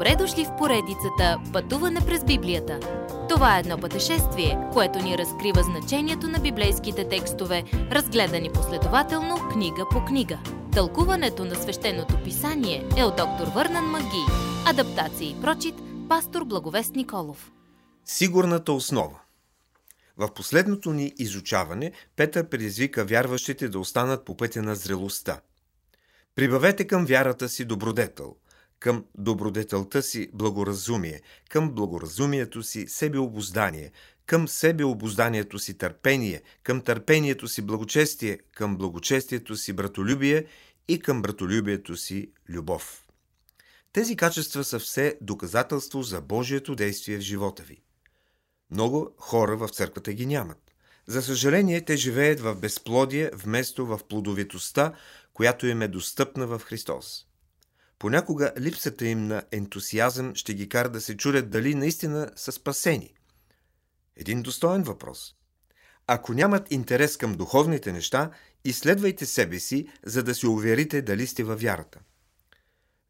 Добре 0.00 0.16
дошли 0.16 0.44
в 0.44 0.56
поредицата 0.58 1.40
Пътуване 1.52 2.00
през 2.06 2.24
Библията. 2.24 2.80
Това 3.28 3.56
е 3.56 3.60
едно 3.60 3.78
пътешествие, 3.78 4.58
което 4.72 4.98
ни 4.98 5.18
разкрива 5.18 5.62
значението 5.62 6.28
на 6.28 6.38
библейските 6.38 7.08
текстове, 7.08 7.64
разгледани 7.72 8.52
последователно 8.52 9.48
книга 9.52 9.86
по 9.90 10.04
книга. 10.04 10.38
Тълкуването 10.72 11.44
на 11.44 11.54
свещеното 11.54 12.22
писание 12.24 12.88
е 12.96 13.04
от 13.04 13.16
доктор 13.16 13.46
Върнан 13.54 13.84
Маги. 13.84 14.24
Адаптация 14.66 15.30
и 15.30 15.40
прочит, 15.40 15.74
пастор 16.08 16.44
Благовест 16.44 16.94
Николов. 16.94 17.52
Сигурната 18.04 18.72
основа 18.72 19.18
В 20.16 20.34
последното 20.34 20.92
ни 20.92 21.12
изучаване 21.18 21.92
Петър 22.16 22.48
предизвика 22.48 23.04
вярващите 23.04 23.68
да 23.68 23.78
останат 23.78 24.24
по 24.24 24.36
пътя 24.36 24.62
на 24.62 24.74
зрелостта. 24.74 25.40
Прибавете 26.34 26.86
към 26.86 27.06
вярата 27.06 27.48
си 27.48 27.64
добродетел– 27.64 28.34
към 28.80 29.04
добродетелта 29.18 30.02
си 30.02 30.30
благоразумие, 30.32 31.20
към 31.48 31.74
благоразумието 31.74 32.62
си 32.62 32.88
себеобоздание, 32.88 33.92
към 34.26 34.48
себеобозданието 34.48 35.58
си 35.58 35.78
търпение, 35.78 36.42
към 36.62 36.80
търпението 36.80 37.48
си 37.48 37.62
благочестие, 37.62 38.38
към 38.54 38.76
благочестието 38.76 39.56
си 39.56 39.72
братолюбие 39.72 40.46
и 40.88 40.98
към 40.98 41.22
братолюбието 41.22 41.96
си 41.96 42.30
любов. 42.48 43.06
Тези 43.92 44.16
качества 44.16 44.64
са 44.64 44.78
все 44.78 45.18
доказателство 45.20 46.02
за 46.02 46.20
Божието 46.20 46.74
действие 46.74 47.16
в 47.16 47.20
живота 47.20 47.62
ви. 47.62 47.82
Много 48.70 49.14
хора 49.18 49.56
в 49.56 49.68
църквата 49.68 50.12
ги 50.12 50.26
нямат. 50.26 50.74
За 51.06 51.22
съжаление, 51.22 51.84
те 51.84 51.96
живеят 51.96 52.40
в 52.40 52.54
безплодие 52.54 53.30
вместо 53.34 53.86
в 53.86 54.00
плодовитостта, 54.08 54.92
която 55.34 55.66
им 55.66 55.82
е 55.82 55.88
достъпна 55.88 56.46
в 56.46 56.58
Христос. 56.58 57.26
Понякога 58.00 58.52
липсата 58.60 59.06
им 59.06 59.26
на 59.26 59.42
ентусиазъм 59.52 60.34
ще 60.34 60.54
ги 60.54 60.68
кара 60.68 60.88
да 60.88 61.00
се 61.00 61.16
чудят 61.16 61.50
дали 61.50 61.74
наистина 61.74 62.30
са 62.36 62.52
спасени. 62.52 63.14
Един 64.16 64.42
достоен 64.42 64.82
въпрос. 64.82 65.34
Ако 66.06 66.34
нямат 66.34 66.72
интерес 66.72 67.16
към 67.16 67.34
духовните 67.34 67.92
неща, 67.92 68.30
изследвайте 68.64 69.26
себе 69.26 69.58
си, 69.58 69.88
за 70.06 70.22
да 70.22 70.34
се 70.34 70.48
уверите 70.48 71.02
дали 71.02 71.26
сте 71.26 71.44
във 71.44 71.60
вярата. 71.60 72.00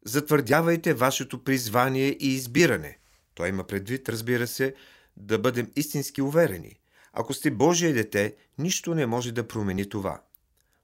Затвърдявайте 0.05 0.93
вашето 0.93 1.43
призвание 1.43 2.17
и 2.19 2.27
избиране. 2.27 2.99
Той 3.33 3.49
има 3.49 3.67
предвид, 3.67 4.09
разбира 4.09 4.47
се, 4.47 4.75
да 5.17 5.39
бъдем 5.39 5.71
истински 5.75 6.21
уверени. 6.21 6.79
Ако 7.13 7.33
сте 7.33 7.51
Божие 7.51 7.93
дете, 7.93 8.35
нищо 8.57 8.95
не 8.95 9.05
може 9.05 9.31
да 9.31 9.47
промени 9.47 9.89
това. 9.89 10.21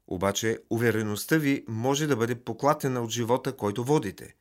Обаче 0.08 0.58
увереността 0.70 1.36
ви 1.36 1.64
може 1.68 2.06
да 2.06 2.16
бъде 2.16 2.34
поклатена 2.34 3.00
от 3.00 3.10
живота, 3.10 3.56
който 3.56 3.84
водите. 3.84 4.34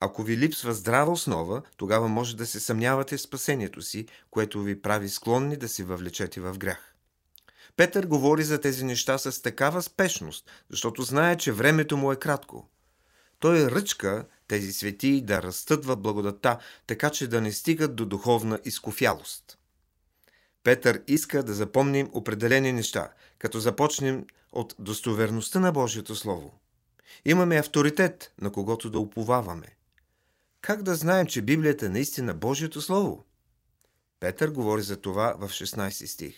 Ако 0.00 0.22
ви 0.22 0.36
липсва 0.36 0.74
здрава 0.74 1.12
основа, 1.12 1.62
тогава 1.76 2.08
може 2.08 2.36
да 2.36 2.46
се 2.46 2.60
съмнявате 2.60 3.16
в 3.16 3.20
спасението 3.20 3.82
си, 3.82 4.06
което 4.30 4.62
ви 4.62 4.82
прави 4.82 5.08
склонни 5.08 5.56
да 5.56 5.68
се 5.68 5.84
въвлечете 5.84 6.40
в 6.40 6.58
грях. 6.58 6.94
Петър 7.76 8.06
говори 8.06 8.44
за 8.44 8.60
тези 8.60 8.84
неща 8.84 9.18
с 9.18 9.42
такава 9.42 9.82
спешност, 9.82 10.50
защото 10.70 11.02
знае, 11.02 11.36
че 11.36 11.52
времето 11.52 11.96
му 11.96 12.12
е 12.12 12.16
кратко. 12.16 12.68
Той 13.38 13.70
ръчка 13.70 14.26
тези 14.48 14.72
светии 14.72 15.20
да 15.20 15.42
растат 15.42 15.84
в 15.84 15.96
благодата, 15.96 16.58
така 16.86 17.10
че 17.10 17.28
да 17.28 17.40
не 17.40 17.52
стигат 17.52 17.96
до 17.96 18.06
духовна 18.06 18.58
изкофялост. 18.64 19.58
Петър 20.64 21.02
иска 21.06 21.42
да 21.42 21.54
запомним 21.54 22.10
определени 22.12 22.72
неща, 22.72 23.12
като 23.38 23.60
започнем 23.60 24.24
от 24.54 24.74
достоверността 24.78 25.60
на 25.60 25.72
Божието 25.72 26.16
Слово. 26.16 26.60
Имаме 27.24 27.56
авторитет, 27.56 28.32
на 28.40 28.52
когото 28.52 28.90
да 28.90 28.98
уповаваме. 28.98 29.76
Как 30.60 30.82
да 30.82 30.94
знаем, 30.94 31.26
че 31.26 31.42
Библията 31.42 31.86
е 31.86 31.88
наистина 31.88 32.34
Божието 32.34 32.82
Слово? 32.82 33.24
Петър 34.20 34.50
говори 34.50 34.82
за 34.82 34.96
това 34.96 35.34
в 35.38 35.48
16 35.48 36.06
стих. 36.06 36.34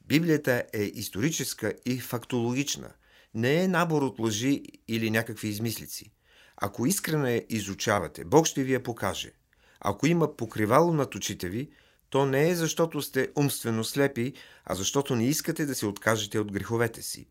Библията 0.00 0.64
е 0.72 0.82
историческа 0.82 1.74
и 1.86 1.98
фактологична, 1.98 2.90
не 3.34 3.62
е 3.62 3.68
набор 3.68 4.02
от 4.02 4.18
лъжи 4.18 4.62
или 4.88 5.10
някакви 5.10 5.48
измислици. 5.48 6.12
Ако 6.56 6.86
искрено 6.86 7.26
я 7.26 7.44
изучавате, 7.48 8.24
Бог 8.24 8.46
ще 8.46 8.64
ви 8.64 8.72
я 8.72 8.82
покаже. 8.82 9.32
Ако 9.80 10.06
има 10.06 10.36
покривало 10.36 10.92
над 10.92 11.14
очите 11.14 11.48
ви, 11.48 11.70
то 12.14 12.26
не 12.26 12.48
е 12.48 12.54
защото 12.54 13.02
сте 13.02 13.28
умствено 13.36 13.84
слепи, 13.84 14.32
а 14.64 14.74
защото 14.74 15.16
не 15.16 15.26
искате 15.26 15.66
да 15.66 15.74
се 15.74 15.86
откажете 15.86 16.38
от 16.38 16.52
греховете 16.52 17.02
си. 17.02 17.28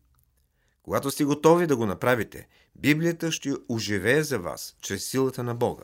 Когато 0.82 1.10
сте 1.10 1.24
готови 1.24 1.66
да 1.66 1.76
го 1.76 1.86
направите, 1.86 2.48
Библията 2.76 3.32
ще 3.32 3.52
оживее 3.68 4.22
за 4.22 4.38
вас 4.38 4.76
чрез 4.80 5.10
силата 5.10 5.42
на 5.42 5.54
Бога. 5.54 5.82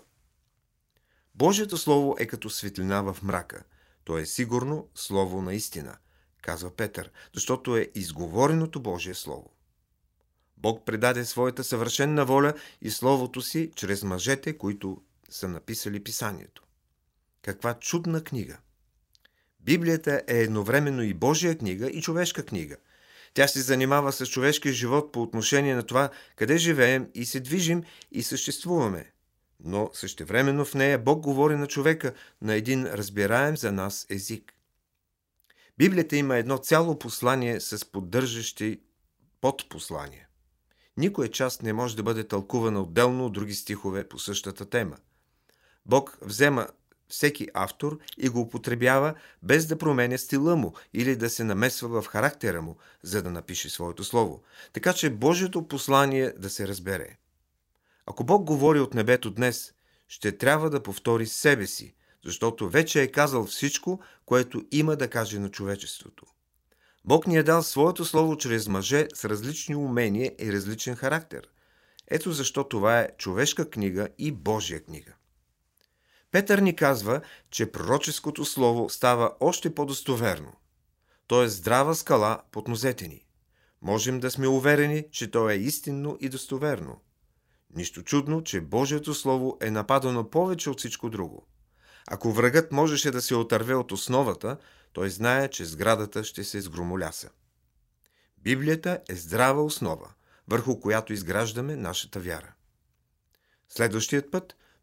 Божието 1.35 1.77
Слово 1.77 2.17
е 2.19 2.27
като 2.27 2.51
светлина 2.51 3.03
в 3.03 3.23
мрака. 3.23 3.65
То 4.05 4.19
е 4.19 4.27
сигурно 4.27 4.89
Слово 4.95 5.43
на 5.43 5.55
истина, 5.55 5.97
казва 6.43 6.77
Петър, 6.77 7.11
защото 7.35 7.77
е 7.77 7.91
изговореното 7.95 8.81
Божие 8.81 9.15
Слово. 9.15 9.51
Бог 10.57 10.85
предаде 10.85 11.25
своята 11.25 11.65
съвършенна 11.65 12.25
воля 12.25 12.55
и 12.83 12.91
Словото 12.91 13.43
си 13.43 13.71
чрез 13.77 14.03
мъжете, 14.03 14.59
които 14.59 15.03
са 15.31 15.49
написали 15.49 16.05
писанието. 16.05 16.63
Каква 17.43 17.75
чудна 17.75 18.25
книга! 18.25 18.59
Библията 19.65 20.23
е 20.29 20.41
едновременно 20.41 21.03
и 21.03 21.15
Божия 21.15 21.59
книга, 21.59 21.91
и 21.91 22.03
човешка 22.03 22.45
книга. 22.45 22.77
Тя 23.35 23.49
се 23.49 23.61
занимава 23.61 24.13
с 24.13 24.27
човешкия 24.27 24.73
живот 24.73 25.13
по 25.13 25.23
отношение 25.23 25.75
на 25.75 25.83
това, 25.83 26.11
къде 26.37 26.59
живеем 26.59 27.09
и 27.15 27.25
се 27.25 27.41
движим 27.41 27.83
и 28.13 28.23
съществуваме. 28.23 29.13
Но 29.65 29.91
същевременно 29.93 30.65
в 30.65 30.75
нея 30.75 30.99
Бог 30.99 31.21
говори 31.21 31.57
на 31.57 31.67
човека 31.67 32.15
на 32.43 32.55
един 32.55 32.87
разбираем 32.87 33.57
за 33.57 33.73
нас 33.73 34.07
език. 34.11 34.55
Библията 35.79 36.17
има 36.17 36.37
едно 36.37 36.59
цяло 36.59 36.99
послание 36.99 37.61
с 37.61 37.91
поддържащи 37.91 38.81
подпослания. 39.41 40.27
Никоя 40.97 41.31
част 41.31 41.63
не 41.63 41.73
може 41.73 41.97
да 41.97 42.03
бъде 42.03 42.29
тълкувана 42.29 42.83
отделно 42.83 43.27
от 43.27 43.33
други 43.33 43.55
стихове 43.55 44.09
по 44.09 44.19
същата 44.19 44.71
тема. 44.71 44.97
Бог 45.87 46.19
взема 46.23 46.69
всеки 47.11 47.49
автор 47.55 47.99
и 48.19 48.29
го 48.29 48.41
употребява 48.41 49.15
без 49.43 49.67
да 49.67 49.79
променя 49.79 50.19
стила 50.19 50.57
му 50.57 50.75
или 50.95 51.17
да 51.17 51.31
се 51.31 51.45
намесва 51.45 52.03
в 52.03 52.07
характера 52.07 52.63
му, 52.63 52.77
за 53.03 53.23
да 53.23 53.31
напише 53.31 53.71
своето 53.71 54.05
слово. 54.05 54.43
Така 54.73 54.93
че 54.93 55.11
Божието 55.11 55.69
послание 55.69 56.33
да 56.39 56.51
се 56.51 56.69
разбере. 56.69 57.17
Ако 58.07 58.25
Бог 58.25 58.45
говори 58.45 58.81
от 58.81 58.95
небето 58.95 59.31
днес, 59.31 59.73
ще 60.09 60.39
трябва 60.39 60.71
да 60.71 60.83
повтори 60.83 61.27
себе 61.27 61.67
си, 61.67 61.95
защото 62.25 62.69
вече 62.69 63.03
е 63.03 63.13
казал 63.13 63.47
всичко, 63.47 64.01
което 64.27 64.65
има 64.73 64.97
да 64.97 65.09
каже 65.09 65.39
на 65.39 65.51
човечеството. 65.51 66.27
Бог 67.05 67.27
ни 67.27 67.37
е 67.37 67.43
дал 67.43 67.63
своето 67.63 68.05
слово 68.05 68.37
чрез 68.37 68.69
мъже 68.69 69.09
с 69.15 69.25
различни 69.25 69.77
умения 69.77 70.33
и 70.39 70.53
различен 70.53 70.97
характер. 70.97 71.49
Ето 72.09 72.33
защо 72.33 72.65
това 72.65 73.01
е 73.01 73.09
човешка 73.19 73.71
книга 73.71 74.09
и 74.19 74.33
Божия 74.33 74.85
книга. 74.85 75.13
Петър 76.31 76.59
ни 76.59 76.77
казва, 76.77 77.21
че 77.51 77.73
пророческото 77.73 78.45
слово 78.45 78.91
става 78.91 79.33
още 79.41 79.75
по-достоверно. 79.75 80.53
То 81.27 81.43
е 81.43 81.49
здрава 81.49 81.95
скала 81.95 82.43
под 82.53 82.69
нозете 82.69 83.09
ни. 83.09 83.27
Можем 83.83 84.21
да 84.21 84.31
сме 84.31 84.49
уверени, 84.49 85.07
че 85.13 85.31
то 85.31 85.51
е 85.51 85.55
истинно 85.55 86.17
и 86.21 86.29
достоверно. 86.29 87.01
Нищо 87.75 88.03
чудно, 88.03 88.45
че 88.45 88.61
Божието 88.61 89.15
Слово 89.15 89.59
е 89.61 89.71
нападано 89.71 90.31
повече 90.31 90.71
от 90.71 90.79
всичко 90.79 91.11
друго. 91.11 91.47
Ако 92.07 92.33
врагът 92.33 92.73
можеше 92.73 93.11
да 93.11 93.23
се 93.23 93.35
отърве 93.35 93.75
от 93.75 93.93
основата, 93.93 94.57
той 94.93 95.11
знае, 95.11 95.49
че 95.49 95.65
сградата 95.65 96.25
ще 96.25 96.45
се 96.45 96.61
сгромоляса. 96.61 97.31
Библията 98.39 99.01
е 99.09 99.15
здрава 99.15 99.65
основа, 99.65 100.13
върху 100.49 100.81
която 100.81 101.13
изграждаме 101.13 101.77
нашата 101.77 102.21
вяра. 102.21 102.53
Следващият 103.69 104.31
път 104.31 104.57